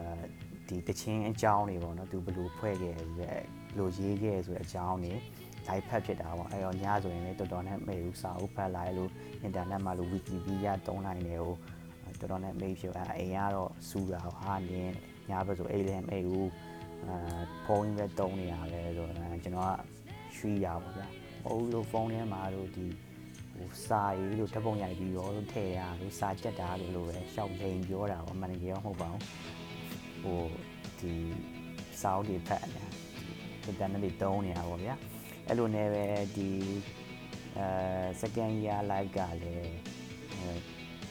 [0.68, 3.40] ဒီတချင်းအကြောင်းတွေပေါ့နော်သူဘယ်လိုဖွဲ့ခဲ့လဲဘယ်
[3.78, 5.14] လိုရေးခဲ့ဆိုတဲ့အကြောင်းတွေ
[5.68, 9.10] live ဖတ်ဖြစ်တာပေါ့အဲ့တော့ညဆိုရင်လည်းတော်တော်နဲ့မေးဘူးစာအုပ်ဖတ်လိုက်လို့
[9.46, 11.56] internet မှာလို့ Wikipedia တုံးလိုက်တယ်ဟို
[12.20, 14.94] တော်တော်နဲ့မေးဖြစ်အဲ့အိမ်ကတော့စူတာဟာနင်း
[15.30, 16.50] ညဘက်ဆိုအိမ်လည်းမေးဘူး
[17.06, 19.10] အာဖုန်းပဲတုံးနေရလဲဆိုတော့
[19.44, 19.72] ကျွန်တော်က
[20.36, 22.86] ရွှေရပါဗျာမ ဟုတ်လို့ဖုန်းထဲမှာလို့ဒီ
[23.56, 29.22] ဟိုစာရေးလို့ဓပုံရိုက်ပြီးရောလို့ထည့်ရလို့စာချက်တာလို့ပဲရှောက်လိန်ပြောတာပေါ့မန်နေဂျာမဟုတ်ပါဘူး
[30.22, 30.42] ဟို
[31.00, 31.14] ဒီ
[32.00, 32.86] စာအုပ်တွေဖတ်နေတာ
[33.64, 34.94] ဒီတန်တဲ့တုံးနေတာပေါ့ဗျာ
[35.46, 36.04] အဲ့လိုနဲ့ပဲ
[36.36, 36.48] ဒီ
[37.58, 37.66] အဲ
[38.20, 39.72] second year live ကလည်း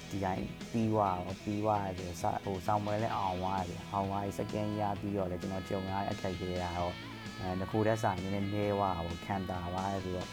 [0.10, 6.94] ဒီတိုင်းပြီးသွားတော့ပြီးသွားတယ်ဆိုဟိုဆောင်းပွဲလည်းအောင်သွားတယ်အောင်သွားပြီ second year ပြီးတော့လည်းကျွန်တော်ကြုံရတဲ့အခက်အခဲရတော့
[7.40, 10.30] အဲငကိုတဲ့စာနည်းနည်းနေသွားပေါ့ခံတာသွားဆိုတော့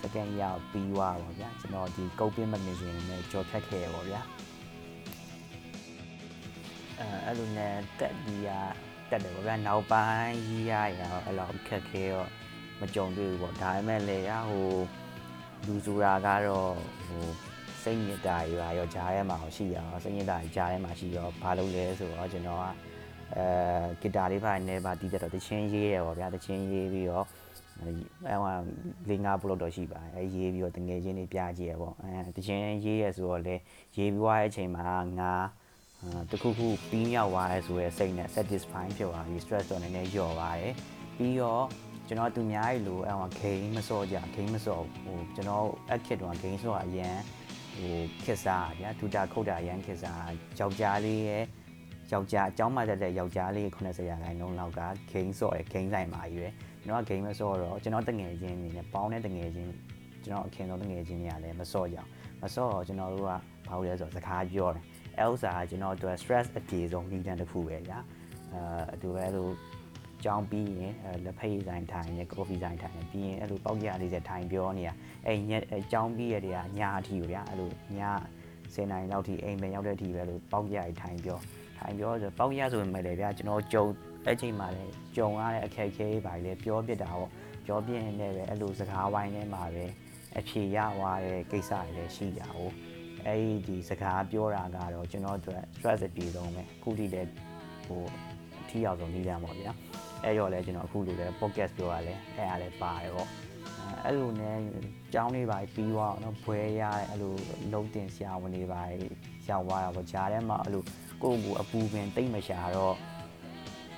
[0.00, 4.20] second year ပြီးသွားပါဗျာကျွန်တော်ဒီ coping mechanism နဲ့ကြော်ဖြတ်ခဲ့ရပါဗျာ
[6.98, 8.48] အဲအဲ့လိုနဲ့တက်ပြီးရ
[9.10, 12.28] တက်တယ်ပေါ့ဗျာနောက်ပိုင်းကြီးရရတော့အဲ့လိုခက်ခဲတော့
[12.80, 14.68] မကြုံတွေ့ဘူးပေါ့ဒါပေမဲ့လေရဟို
[15.66, 16.74] လူဆိုတာကတော့
[17.06, 17.26] ဟို
[17.82, 22.64] စိတ်ညစ်တာရွာရောဂျားထဲမှာရှိရအောင်စိတ်ညစ်တာဂျားထဲမှာရှိရောဘာလုပ်လဲဆိုတော့ကျွန်တော်က
[23.36, 23.44] အဲ
[24.00, 27.26] ဂီတာလေးပါနေပါတီးတော့တချင်းရေးရပေါ့ဗျာတချင်းရေးပြီးတော့
[27.80, 27.90] အဲ
[28.42, 28.54] ဟို
[29.08, 33.54] လေးငါးဘလော့တော့ရှိပါတယ်အဲရေးပြီးတော့တငယ်ချင်းတွေပြကြည့်ရပေါ့အဲတချင်းရေးရဆိုတော့လေ
[33.96, 34.82] ရေးပြီးွားတဲ့အချိန်မှာ
[35.20, 35.32] ငါ
[36.30, 40.74] တခုခုပြီးမြောက်သွားရဲဆိုရဲစိတ်နဲ့ satisfy ဖြစ်သွားပြီ stress တော့နည်းနည်းလျော့ပါတယ်
[41.16, 41.64] ပြီးတော့
[42.08, 47.16] ကျွန်တော်သူများကြီးလို့အဲဟို game မစော့ကြ game မစော့ဟိုကျွန်တော်အခက်တော့ game စော့အရန်
[47.76, 51.44] ဟိုခက်စားဗျာဒူတာခုတ်တာအရန်ခက်စားယောက်ျားလေးရဲ့
[52.12, 56.48] ယောက်ျားအကြောင်းမှတက်တဲ့ယောက်ျားလေး80ရာခိုင်နှုန်းလောက်ကဂိမ်းဆော့တယ်ဂိမ်းဆိုင်မှာကြီးပဲ
[56.82, 59.72] ကျွန်တော်ကဂိမ်းမဆော့တော့ကျွန်တော်တငယ်ချင်းအနေနဲ့ပေါင်းတဲ့တငယ်ချင်း
[60.24, 62.08] ကျွန်တော်အခင်ဆုံးတငယ်ချင်းတွေကလည်းမဆော့ကြအောင်
[62.42, 63.36] မဆော့တော့ကျွန်တော်တို့ကဘာ
[63.70, 64.82] လို့လဲဆိုတော့စကားပြောတယ်
[65.18, 67.98] အဲဥစားကကျွန်တော်တို့ stress အပြေဆုံးနည်းလမ်းတစ်ခုပဲညာ
[68.52, 69.52] အဲသူပဲလို့
[70.24, 70.94] ကြောင်းပြီးရင်
[71.24, 74.94] လက်ဖက်ရည်ဆိုင်ထိုင်ရယ်ကော်ဖီဆိုင်ထိုင်ရယ်ပြီးရင်အဲ့လိုပေါက်ရလေးစထိုင်ပြောနေတာ
[75.26, 78.10] အဲ့ညက်ကြောင်းပြီးရတဲ့ကညာအထီကိုဗျာအဲ့လိုညာ
[78.74, 81.38] 10နိုင်လောက်ထိအိမ်ပဲရောက်တဲ့အထိပဲလို့ပေါက်ရည်ထိုင်ပြော
[81.78, 83.84] ထိုင်ပြောဆိုပေါက်ရဆိုပေမဲ့လေဗျာကျွန်တော်ကြုံ
[84.26, 84.84] အဲ့ချိန်မှာလေ
[85.16, 87.30] ကြုံရတဲ့အခက်အခဲတွေပါလေပြောပြတာပေါ့
[87.66, 89.84] ပြောပြရင်လည်းပဲအဲ့လိုစကားဝိုင်းထဲမှာပဲ
[90.38, 92.72] အဖြေရသွားတဲ့ကိစ္စတွေလည်းရှိကြဟုတ်
[93.26, 97.30] အဲ့ဒီဒီစကားပြောတာကတော့ကျွန်တော်တို့ stress အပြေဆုံးပဲအခုထိလည်း
[97.86, 98.02] ဟို
[98.60, 99.72] အထီးရောက်ဆုံးနည်းလမ်းပေါ့ဗျာ
[100.24, 103.28] အဲ့တော့လည်းကျွန်တော်အခုလိုလည်း podcast ပြောရလဲအဲ့အားလည်းပါတယ်ပေါ့
[104.04, 104.58] အဲ့လိုနဲ့
[105.14, 107.34] ကြောင်းလေးပါပြီးသွားတော့ဘွဲရအဲ့လို
[107.72, 108.80] လုံးတင်ဆရာဝန်တွေပါ
[109.48, 110.82] ရောက်သွားတာပေါ့ဂျားထဲမှာအဲ့လို
[111.22, 112.96] ကိုယ့်ကိုအပူပင်တိတ်မရှာတော့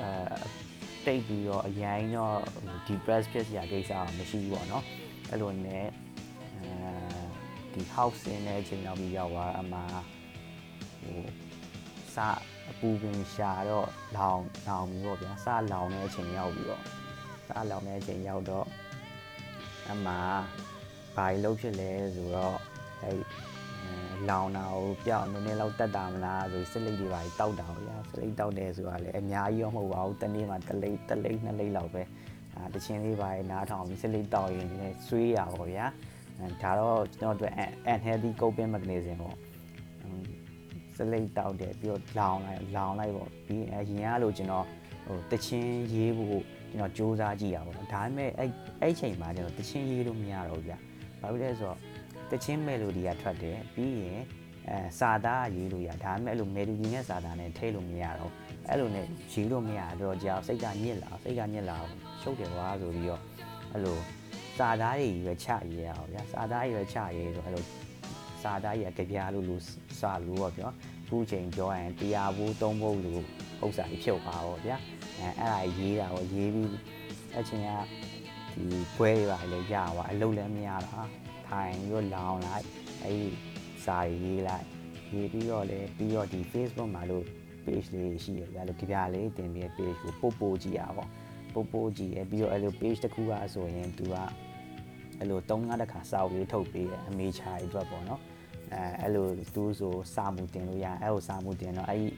[0.00, 0.10] အဲ
[1.06, 2.38] တိတ်ပြီးတော့အရင်တော့
[2.86, 4.84] depress ဖြစ်စရာကိစ္စမရှိဘူးပေါ့နော်
[5.30, 5.86] အဲ့လိုနဲ့
[6.54, 6.92] အဲ
[7.72, 9.78] ဒီ house in တဲ့အချိန်နောက်ပြီးရောက်သွားအမှ
[11.02, 11.20] ဟို
[12.14, 12.16] စ
[12.70, 16.82] အပူပင်ရှာတော့လောင်လောင်ပြီးပေါ့ဗျာစလောင်တဲ့အချိန်ရောက်ပြီးတော့
[17.46, 18.66] စလောင်တဲ့အချိန်ရောက်တော့
[19.90, 20.12] အမှ
[21.16, 22.56] ဘာလို့ဖြစ်လဲဆိုတော့
[23.02, 23.10] အဲ
[24.28, 32.02] လောင်တာကိုပြောင်းနည်းနည်းလောက်တက်တာမလားဆိုစစ်လိတ်တွေပါတောက်တာပေါ့ဗျာစစ်လိတ်တောက်တယ်ဆိုတာလည်းအများကြီးရောမဟုတ်ပါဘူးတနေ့မှတစ်လိတ်တစ်လိတ်နှစ်လိတ်လောက်ပဲ
[32.54, 35.86] အာတချင်းလေးပါနားထောင်ပြီးစစ်လိတ်တောက်ရင်လည်းဆွေးရပါဗျာ
[36.62, 37.52] ဒါတော့ကျွန်တော်တို့
[37.92, 39.36] unhealthy coping mechanism ပေါ့
[40.96, 44.66] စလိတ်တောက်တယ်ပြီးတော့လောင်လိုက်လောင်လိုက်ပေါ့ပြီးအရင်ကလို့ကျွန်တော်
[45.06, 50.74] ဟိုတချင်းရေးဖို့ကျွန်တော်စူးစမ်းကြည့်ရပါတော့ဒါပေမဲ့အဲ့အဲ့ချိန်မှာကျွန်တော်တချင်းရေးလို့မရတော့ဘူးဗျ
[51.20, 51.78] ဘာဖြစ်လဲဆိုတော့
[52.30, 54.20] တချင်းမယ်လိုဒီကထွက်တယ်ပြီးရင်
[54.68, 58.32] အဲစာသားရေးလို့ရဒါပေမဲ့အဲ့လိုမယ်လိုဒီနဲ့စာသားနဲ့ထိလို့မရတော့
[58.68, 61.76] အဲ့လိုနဲ့ရေးလို့မရတော့ကြာစိတ်ကညစ်လာစိတ်ကညစ်လာ
[62.20, 63.20] ရှုပ်တယ်ကွာဆိုပြီးတော့
[63.72, 63.98] အဲ့လို
[64.58, 67.64] စာသားတွေကြီးပဲချရေးရအောင်ဗျာစာသားကြီးပဲချရေးဆိုအဲ့လို
[68.42, 69.62] စာသားကြီးကကြပြားလို့လို့
[70.00, 70.70] စာလို့ပေါ့ပြော
[71.08, 73.22] ခုချိန်ပြောရင်တရားဘူးသုံးဖို့လို့
[73.64, 74.76] ဥစ္စာကြီးဖြုတ်ပါတော့ဗျာ
[75.18, 76.70] အဲအဲ့ဒါရေးတာကိုရေးပြီး
[77.36, 77.70] အချင်းက
[78.54, 81.00] ဒီပွဲတွေပါလေရပါအလုပ်လည်းမရတာ
[81.50, 82.66] ထိုင်ပြီးတော့လောင်လိုက်
[83.02, 83.28] အဲ့ဒီ
[83.84, 84.66] စာရေးလိုက်
[85.12, 87.24] ရေးပြီးတော့လေပြီးတော့ဒီ Facebook မှာလို့
[87.64, 91.06] page လေးရှိရဗျာလို့ကြပြားလေးတင်ပြီး page ကိုပို့ပို့ကြည့်ရပါ
[91.54, 94.16] ပို့ပို့ကြည့်ရပြီးတော့အဲ့လို page တစ်ခုကဆိုရင် तू က
[95.18, 98.20] အဲ့လို၃ငါးတခါစာအုပ်လေးထုတ်ပေးတယ်အမေချာအတွက်ပေါ့နော်
[98.72, 102.08] အဲအဲ့လိုသူဆိုစာမှုတင်လို့ရအဲ့ဟိုစာမှုတင်တော့အဲ့ဒီ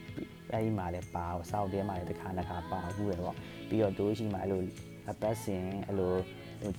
[0.52, 3.36] အဲ့ဒီမှာလည်းပါစာအုပ်ထဲမှာလည်းတစ်ခါတစ်ခါပါဘူးရပေါ့
[3.68, 4.62] ပြီးတော့တို့ရှိမှအဲ့လို
[5.10, 6.22] အပတ်စဉ်အဲ့လိုဟို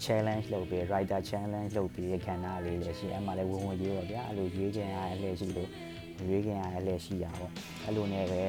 [0.05, 5.69] challenge လုပ်ပြီး writer challenge လုပ်ပြီးခန္ဓာလေးလည်းရှိအဲ့မှာလည်းဝင်ဝင်ရေးတော့ဗျာအဲ့လိုရေးချင်ရအဲ့လည်းရှိလို့
[6.17, 7.51] ဟရွေးခင်ရလည်းရှိတာပေါ့
[7.83, 8.41] အဲ့လိုနဲ့ပဲ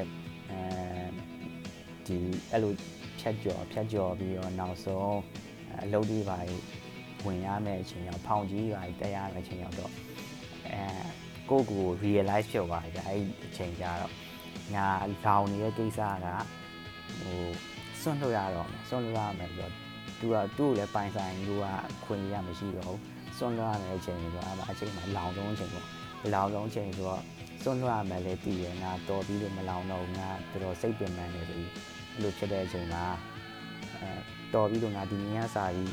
[0.51, 0.61] အဲ
[2.07, 2.17] ဒီ
[2.53, 2.73] အဲ့လို
[3.21, 5.19] ဖြတ်ကျော်ဖြတ်ကျော်ပြီးတော့နောက်ဆုံး
[5.83, 6.39] အလုပ်တွေပါ
[7.27, 9.93] ဝင်ရမယ့်အချိန်ရောက်ဖောင်ကြီးပါတက်ရမယ့်အချိန်ရောက်တော့
[10.71, 10.83] အဲ
[11.51, 14.13] ကိုကို realize ဖြစ်သွားတယ်အဲ့ဒီအချိန်ကျတော့
[14.75, 14.87] ငါ
[15.25, 16.27] လောင်နေတဲ့ကိစ္စက
[17.23, 17.43] ဟို
[18.01, 19.84] စွန့်လို့ရတော့မယ်စွန့်လို့ရမယ်ဆိုတော့
[20.25, 21.69] သူကသူ့ကိုလည်းပိုင်ဆိုင်လို့က
[22.05, 25.87] ခွင့်ရမရှိတော့ဘူးစွန့်လို့ရမယ့်အချိန်ဆိုတော့အဲ့မှာအချိန်မှာလောင်ဆုံးအချိန်ပေါ့
[26.35, 27.23] လောင်ဆုံးအချိန်ဆိုတော့
[27.63, 31.61] စွန့်လို့ရမယ်လေတည်ရငါတော်ပြီးလို့မလောင်တော့ငါတော်တော်စိတ်ပင်ပန်းနေပြီ
[32.13, 33.05] အဲ့လိုဖြစ်တဲ့အချိန်မှာ
[34.01, 34.09] အဲ
[34.55, 35.93] တော်ပြီးတော့ငါဒီနေ့ကစာပြီး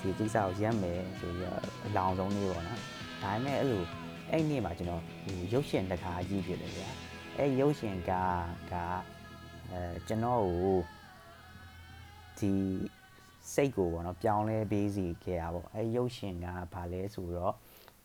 [0.00, 2.80] ဒီကိစ္စကိုရက်မယ်ဆိုပြီးတော့အလောင်ဆုံးနေပေါ့နော်
[3.22, 3.82] ဒါပေမဲ့အဲ့လို
[4.30, 6.90] အဲ့နေ့မှာကျွန်တော်ဟိုရုပ်ရှင်တကားကြီးဖြစ်တယ်ဗျာ
[7.38, 8.12] အဲ့ရုပ်ရှင်က
[8.72, 8.74] က
[9.72, 10.78] အဲကျွန်တော်ကို
[12.38, 12.52] ဒီ
[13.54, 17.54] စိတ်ကိုပေါ့နော်ပြောင်းလဲပေးစီခဲ့တာပေါ့အဲ့ရုပ်ရှင်ကဘာလဲဆိုတော့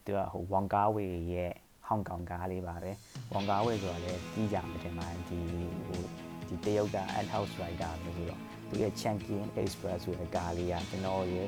[0.06, 1.52] သူကဟိုဝန်ကားဝေရဲ့
[1.86, 2.92] ဟောင်ကောင်ကားလေးပါပဲ
[3.34, 5.40] ဝန်ကားဝေဆိုတာလည်းကြီးကြမှာတင်ပါတယ်ဒီ
[5.88, 6.02] ဟို
[6.48, 11.48] ဒီတရုတ်က ad house rider လို့ဆိုတော့သူရဲ့ champion express ဆိုတဲ့ကားလေးကကျွန်တော်ရဲ့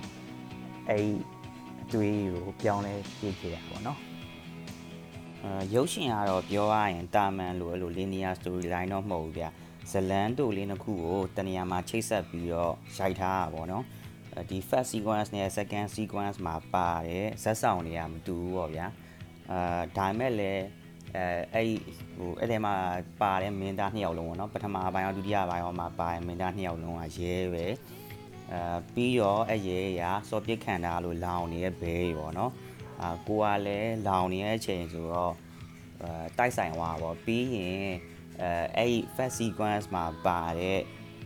[0.89, 1.07] အဲ့
[1.83, 3.99] အတွေးကိုပြောင်းလဲပေးခဲ့တာပေါ့နော်
[5.43, 9.45] အဲရုပ်ရှင်ကတော့ပြောရရင်တာမန်လိုအဲ့လို linear storyline တော့မဟုတ်ဘူးဗျ
[9.91, 13.83] ဇလန်းတို့လေးနှစ်ခုကိုတနေရာမှာချိတ်ဆက်ပြီးတော့ရိုက်ထားတာပေါ့နော်
[14.49, 18.87] ဒီ first sequence နဲ့ second sequence မှာပါတယ်ဇက်ဆောင်တွေကမတူဘူးပေါ့ဗျာ
[19.51, 20.63] အာဒါပေမဲ့လည်း
[21.15, 21.67] အဲအဲ့
[22.17, 22.73] ဟိုအဲ့ဒီမှာ
[23.21, 27.65] ပါတဲ့မင်းသားနှစ်ယောက်လုံးပေါ့နော်ပထမပိုင်းရောဒုတိယပိုင်းရောမှာပါတဲ့မင်းသားနှစ်ယောက်လုံးကရဲပဲ
[28.51, 32.51] အဲပြီးတော့အဲ့ရဲရစော်ပစ်ခံတာလို့လောင်နေတဲ့ဘဲပေါ့နော်
[33.01, 35.33] အာကိုကလည်းလောင်နေတဲ့အချိန်ဆိုတော့
[36.03, 37.93] အဲတိုက်ဆိုင်သွားပါပြီးရင်
[38.41, 40.79] အဲအဲ့ first sequence မှာပါတဲ့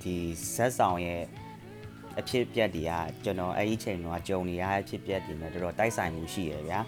[0.03, 0.15] ဒီ
[0.55, 1.23] ဇက်ဆောင်ရဲ့
[2.19, 2.91] အဖြစ်ပြက်တွေက
[3.23, 6.79] ကျွန်တော်အဲ့ဒီချိန်တော့ကြုံနေရတဲ့အဖြစ်ပြက်တွေနဲ့တော်တော်တိုက်ဆိုင်မှုရှိရဗျာ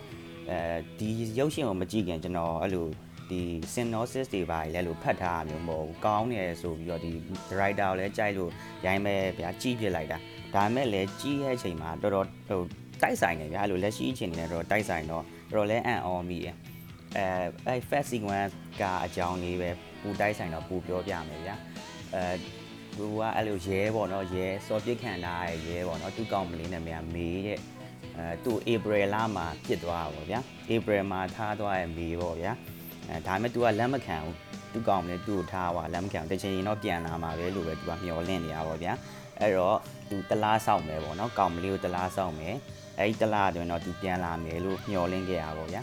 [0.49, 0.57] အဲ
[0.99, 2.87] ဒီရုပ်ရှင်ကိုမကြည့်ခင်ကျွန်တော်အဲ့လို
[3.29, 3.41] ဒီ
[3.73, 7.11] synopsis တွေပါလဲလို့ဖတ်ထားတာမျိုးမဟုတ်ဘူးကောင်းတယ်ဆိုပြီးတော့ဒီ
[7.57, 8.51] writer ကိုလည်းကြိုက်လို့
[8.85, 10.17] ရိုင်းမဲ့ဗျာကြည့်ပြလိုက်တာ
[10.55, 12.61] ဒါပေမဲ့လည်းကြည့်ရဲ့အချိန်မှာတော်တော်ဟို
[13.01, 16.47] တိုက်ဆိုင်နေဗျာအဲ့လိုလက်ရှိအချိန်နဲ့တော့တိုက်ဆိုင်တော့တော်တော်လည်းအံ့ဩမိရ
[17.15, 17.25] အဲ
[17.67, 19.69] အဲ first sequence ကအကြောင်းလေးပဲ
[20.01, 21.55] ပူတိုက်ဆိုင်တော့ပူပြောပြမယ်ဗျာ
[22.13, 22.23] အဲ
[22.97, 27.59] သူကအဲ့လိုရဲပေါ့နော်ရဲစော်ပြစ်ခံထားရရဲပေါ့နော်သူကောင်မလေးနာမည်ကမေးတဲ့
[28.17, 30.39] အဲသူ့ April လမှာဖြစ်သွားတာပေါ့ဗျာ
[30.71, 32.51] April မှာထားသွားရမေးပေါ့ဗျာ
[33.09, 34.35] အဲဒါပေမဲ့သူကလက်မခံဘူး
[34.73, 38.93] သူကောင်မလေးသူ့ကိုထားပါလက်မခံဘူးတချင်ရင်တော့ပြန်လာမှာပဲလို့ပဲသူကမျောလင့်နေတာပေါ့ဗျာ
[39.39, 39.77] အဲ့တော့
[40.09, 42.55] သူတလားဆောင်မယ်ပေါ့နော်ကောင်မလေးကိုတလားဆောင်မယ်
[42.97, 45.81] အဲ့ဒီတလားအတွင်းတော့သူပြန်လာမယ်လို့မျောလင့်ခဲ့ရပါပေါ့ဗျာ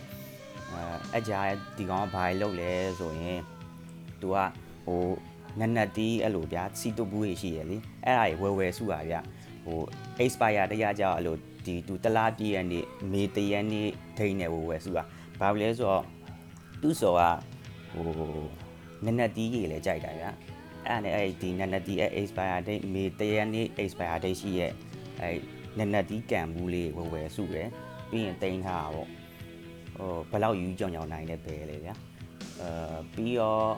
[0.72, 1.40] အဲအကြာ
[1.76, 3.38] ဒီကောင်ကဘာလုပ်လဲဆိုရင်
[4.22, 4.36] तू က
[4.86, 5.02] ဟို
[5.58, 9.14] နက်နက်တီးအဲ့လိုဗျာစီတုဘူးကြီးရှိရလေအဲ့ဒါကြီးဝယ်ဝယ်စုပါဗျ
[9.64, 9.80] ဟို
[10.22, 15.02] expire တရားကြောက်အဲ့လိုဒီသူတလားပြည့်ရနေ့မေတရနေ့ဒိန်းနဲ့ဝယ်ဝယ်စုပါ
[15.40, 16.04] ဘာလို့လဲဆိုတော့
[16.80, 17.22] သူ့စော်က
[17.92, 18.06] ဟို
[19.04, 20.30] နက်နက်တီးကြီးလည်းကြိုက်တာဗျာ
[20.88, 24.72] အဲ့နဲ့အဲ့ဒီနက်နက်တီးအဲ့ expire date မေတရနေ့ expire date ရှိရဲ့
[25.20, 25.38] အဲ့
[25.78, 27.68] နက်နက်တီးကံဘူးလေးဝယ်ဝယ်စုတယ်
[28.10, 29.08] ပြီးရင်တိန်းထားတာပေါ့
[29.96, 31.94] ဟိုဘယ်လောက်ယူကြောင်ကြောင်နိုင်လဲပဲလေဗျာ
[32.60, 33.70] အဲပြီးတော့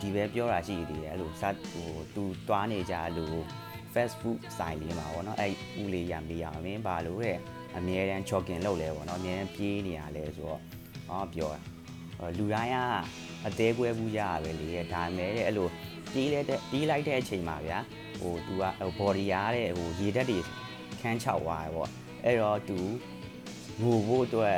[0.00, 3.34] ဒီပဲပြောတာရှိသေးတယ်အဲ့လိုစားဟိုသူတွားနေကြအဲ့လို
[3.92, 7.38] fast food ဆိုင်လေးမှာပေါ့နော်အဲ့ဦးလေးရံပေးရမင်းဘာလို့တဲ့
[7.76, 10.60] အမြဲတမ်း jogging လုပ်လဲပေါ့နော်အမြဲတမ်းပြေးနေရလဲဆိုတော့
[11.08, 11.60] ဟောပြောတာ
[12.38, 12.78] လူတိုင်းက
[13.46, 15.68] အသေးကွဲဘူးရရပဲလေဒါမဲ့တဲ့အဲ့လို
[16.12, 17.78] ပြေးလဲတဲ့ပြေးလိုက်တဲ့အချိန်မှာဗျာ
[18.20, 18.64] ဟို तू က
[18.98, 20.38] body ရတဲ့ဟိုရေဓာတ်တွေ
[21.00, 21.90] ခန်းချောက်သွားတယ်ပေါ့
[22.24, 22.78] အဲ့တော့ तू
[23.82, 24.56] ငိုဖို့အတွက်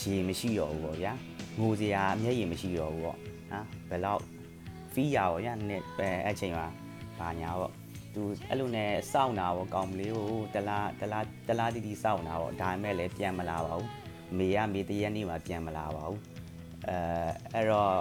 [0.00, 1.12] ရေမရှိတော့ဘူးပေါ့ဗျာ
[1.60, 3.18] ငိုစရာမျက်ရည်မရှိတော့ဘူးပေါ့
[3.50, 4.20] ဟာဘယ်တော့
[4.92, 6.66] ဖီးရပေါ့ညနဲ့အဲအချိန်မှာ
[7.18, 7.72] ဘာညာပေါ့
[8.14, 13.88] သူအဲ့လိုနဲ့စောင့်တာပေါ့ကောင်မလေးကိုတလားတလားတလားတီတီစောင့်တာပေါ့ဒါပေမဲ့လည်းပြန်မလာပါဘူး
[14.36, 16.20] မေရမေတရက်နေ့မှာပြန်မလာပါဘူး
[16.88, 16.98] အဲ
[17.54, 17.94] အဲ့တော့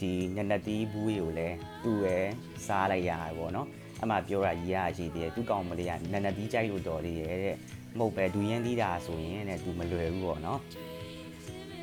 [0.00, 2.24] ဒီညနေတီးဘူးကိုလည်းသူ့ရဲ့
[2.66, 3.68] စားလိုက်ရတယ်ပေါ့နော်
[4.02, 7.56] အမှပြောတာကြီးရရှိသေးတယ်သူကောင်မလေးကနနတီးကြိုက်လို့တော်သေးရဲ့တဲ့
[7.98, 10.60] မဟုတ်ပဲဒူရင်းသီးတာဆိုရင်တဲ့သူမလွယ်ဘူးပေါ့နော်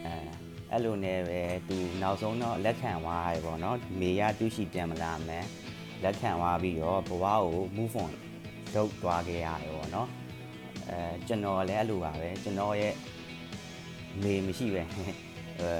[0.05, 0.13] အဲ
[0.71, 5.45] အဲ့လိုနဲ့ပဲသူနောက်ဆုံးတော့လက်ခံသွားရတယ်ပေါ့နော်မေရသူရှိပြန်မလာမယ်
[6.03, 8.13] လက်ခံသွားပြီးတော့ဘဝကို move on
[8.75, 10.09] လုပ်သွားခဲ့ရတယ်ပေါ့နော်
[10.89, 12.93] အဲကျွန်တော်လည်းအဲ့လိုပါပဲကျွန်တော်ရဲ့
[14.23, 14.83] မေမရှိပဲ
[15.61, 15.71] အဲ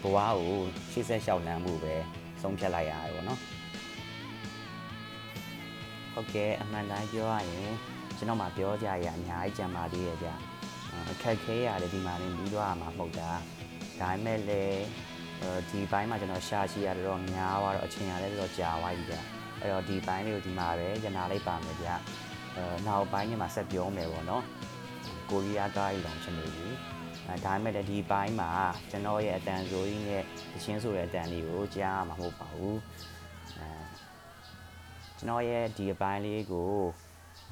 [0.00, 0.60] ဘဝကို
[0.92, 1.94] ရှေ့ဆက်လျှောက်လန်းမှုပဲ
[2.42, 3.40] ဆုံးဖြတ်လိုက်ရတယ်ပေါ့နော်
[6.12, 7.74] ဟုတ်ကဲ့အမှန်တိုင်းပြောရရင်
[8.16, 10.28] ကျွန်တော်မှပြောကြရအများကြီးကြံပါသေးရဲ့ဗျ
[11.10, 13.30] အခက်ခဲရတယ်ဒီမှာနေပြီးတော့မှာမဟုတ်တာ
[14.00, 14.84] ဒါပေမဲ့လည်း
[15.68, 19.16] ဒီဘိုင်းမှာကျွန်တော်ရှာရှိရတော့များသွားတော့အချိန်ရလည်းတော့ကြာသွားပြီဗျ
[19.60, 21.88] အဲ့တော့ဒီဘိုင်းလေးကိုဒီမှာပဲရနာလိုက်ပါမယ်ဗျ
[22.56, 24.44] အဲနောက်ဘိုင်းညမှာဆက်ပြောမယ်ပေါ့နော်
[25.30, 26.66] ကိုရီးယားကားကြီးလောင်ချင်နေပြီ
[27.28, 28.50] အဲဒါပေမဲ့လည်းဒီဘိုင်းမှာ
[28.90, 32.78] ကျွန်တော်ရဲ့အတန်ဆိုကြီးနဲ့တချင်းဆိုတဲ့အတန်လေးကိုကြားရမှာမဟုတ်ပါဘူး
[33.58, 33.68] အဲ
[35.18, 36.72] ကျွန်တော်ရဲ့ဒီအပိုင်းလေးကို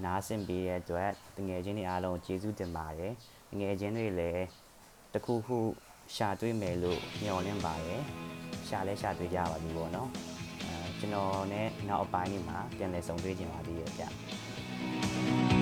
[0.05, 3.13] နားဆင်ပေးတဲ့အတွက်တငယ်ချင်းတွေအားလုံးကျေးဇူးတင်ပါတယ်
[3.51, 4.45] တငယ်ချင်းတွေလည်း
[5.13, 5.59] တစ်ခုခု
[6.17, 8.03] ရှာတွေ့မယ်လို့မျှော်လင့်ပါတယ်
[8.69, 10.09] ရှာလဲရှာတွေ့ကြပါပြီပေါ့နော်
[10.65, 15.62] အဲကျွန်တော်နဲ့နောက်အပိုင်းလေးမှာပြန်လည်ဆုံတွေ့ကြပါသေးရဲ့ဗျ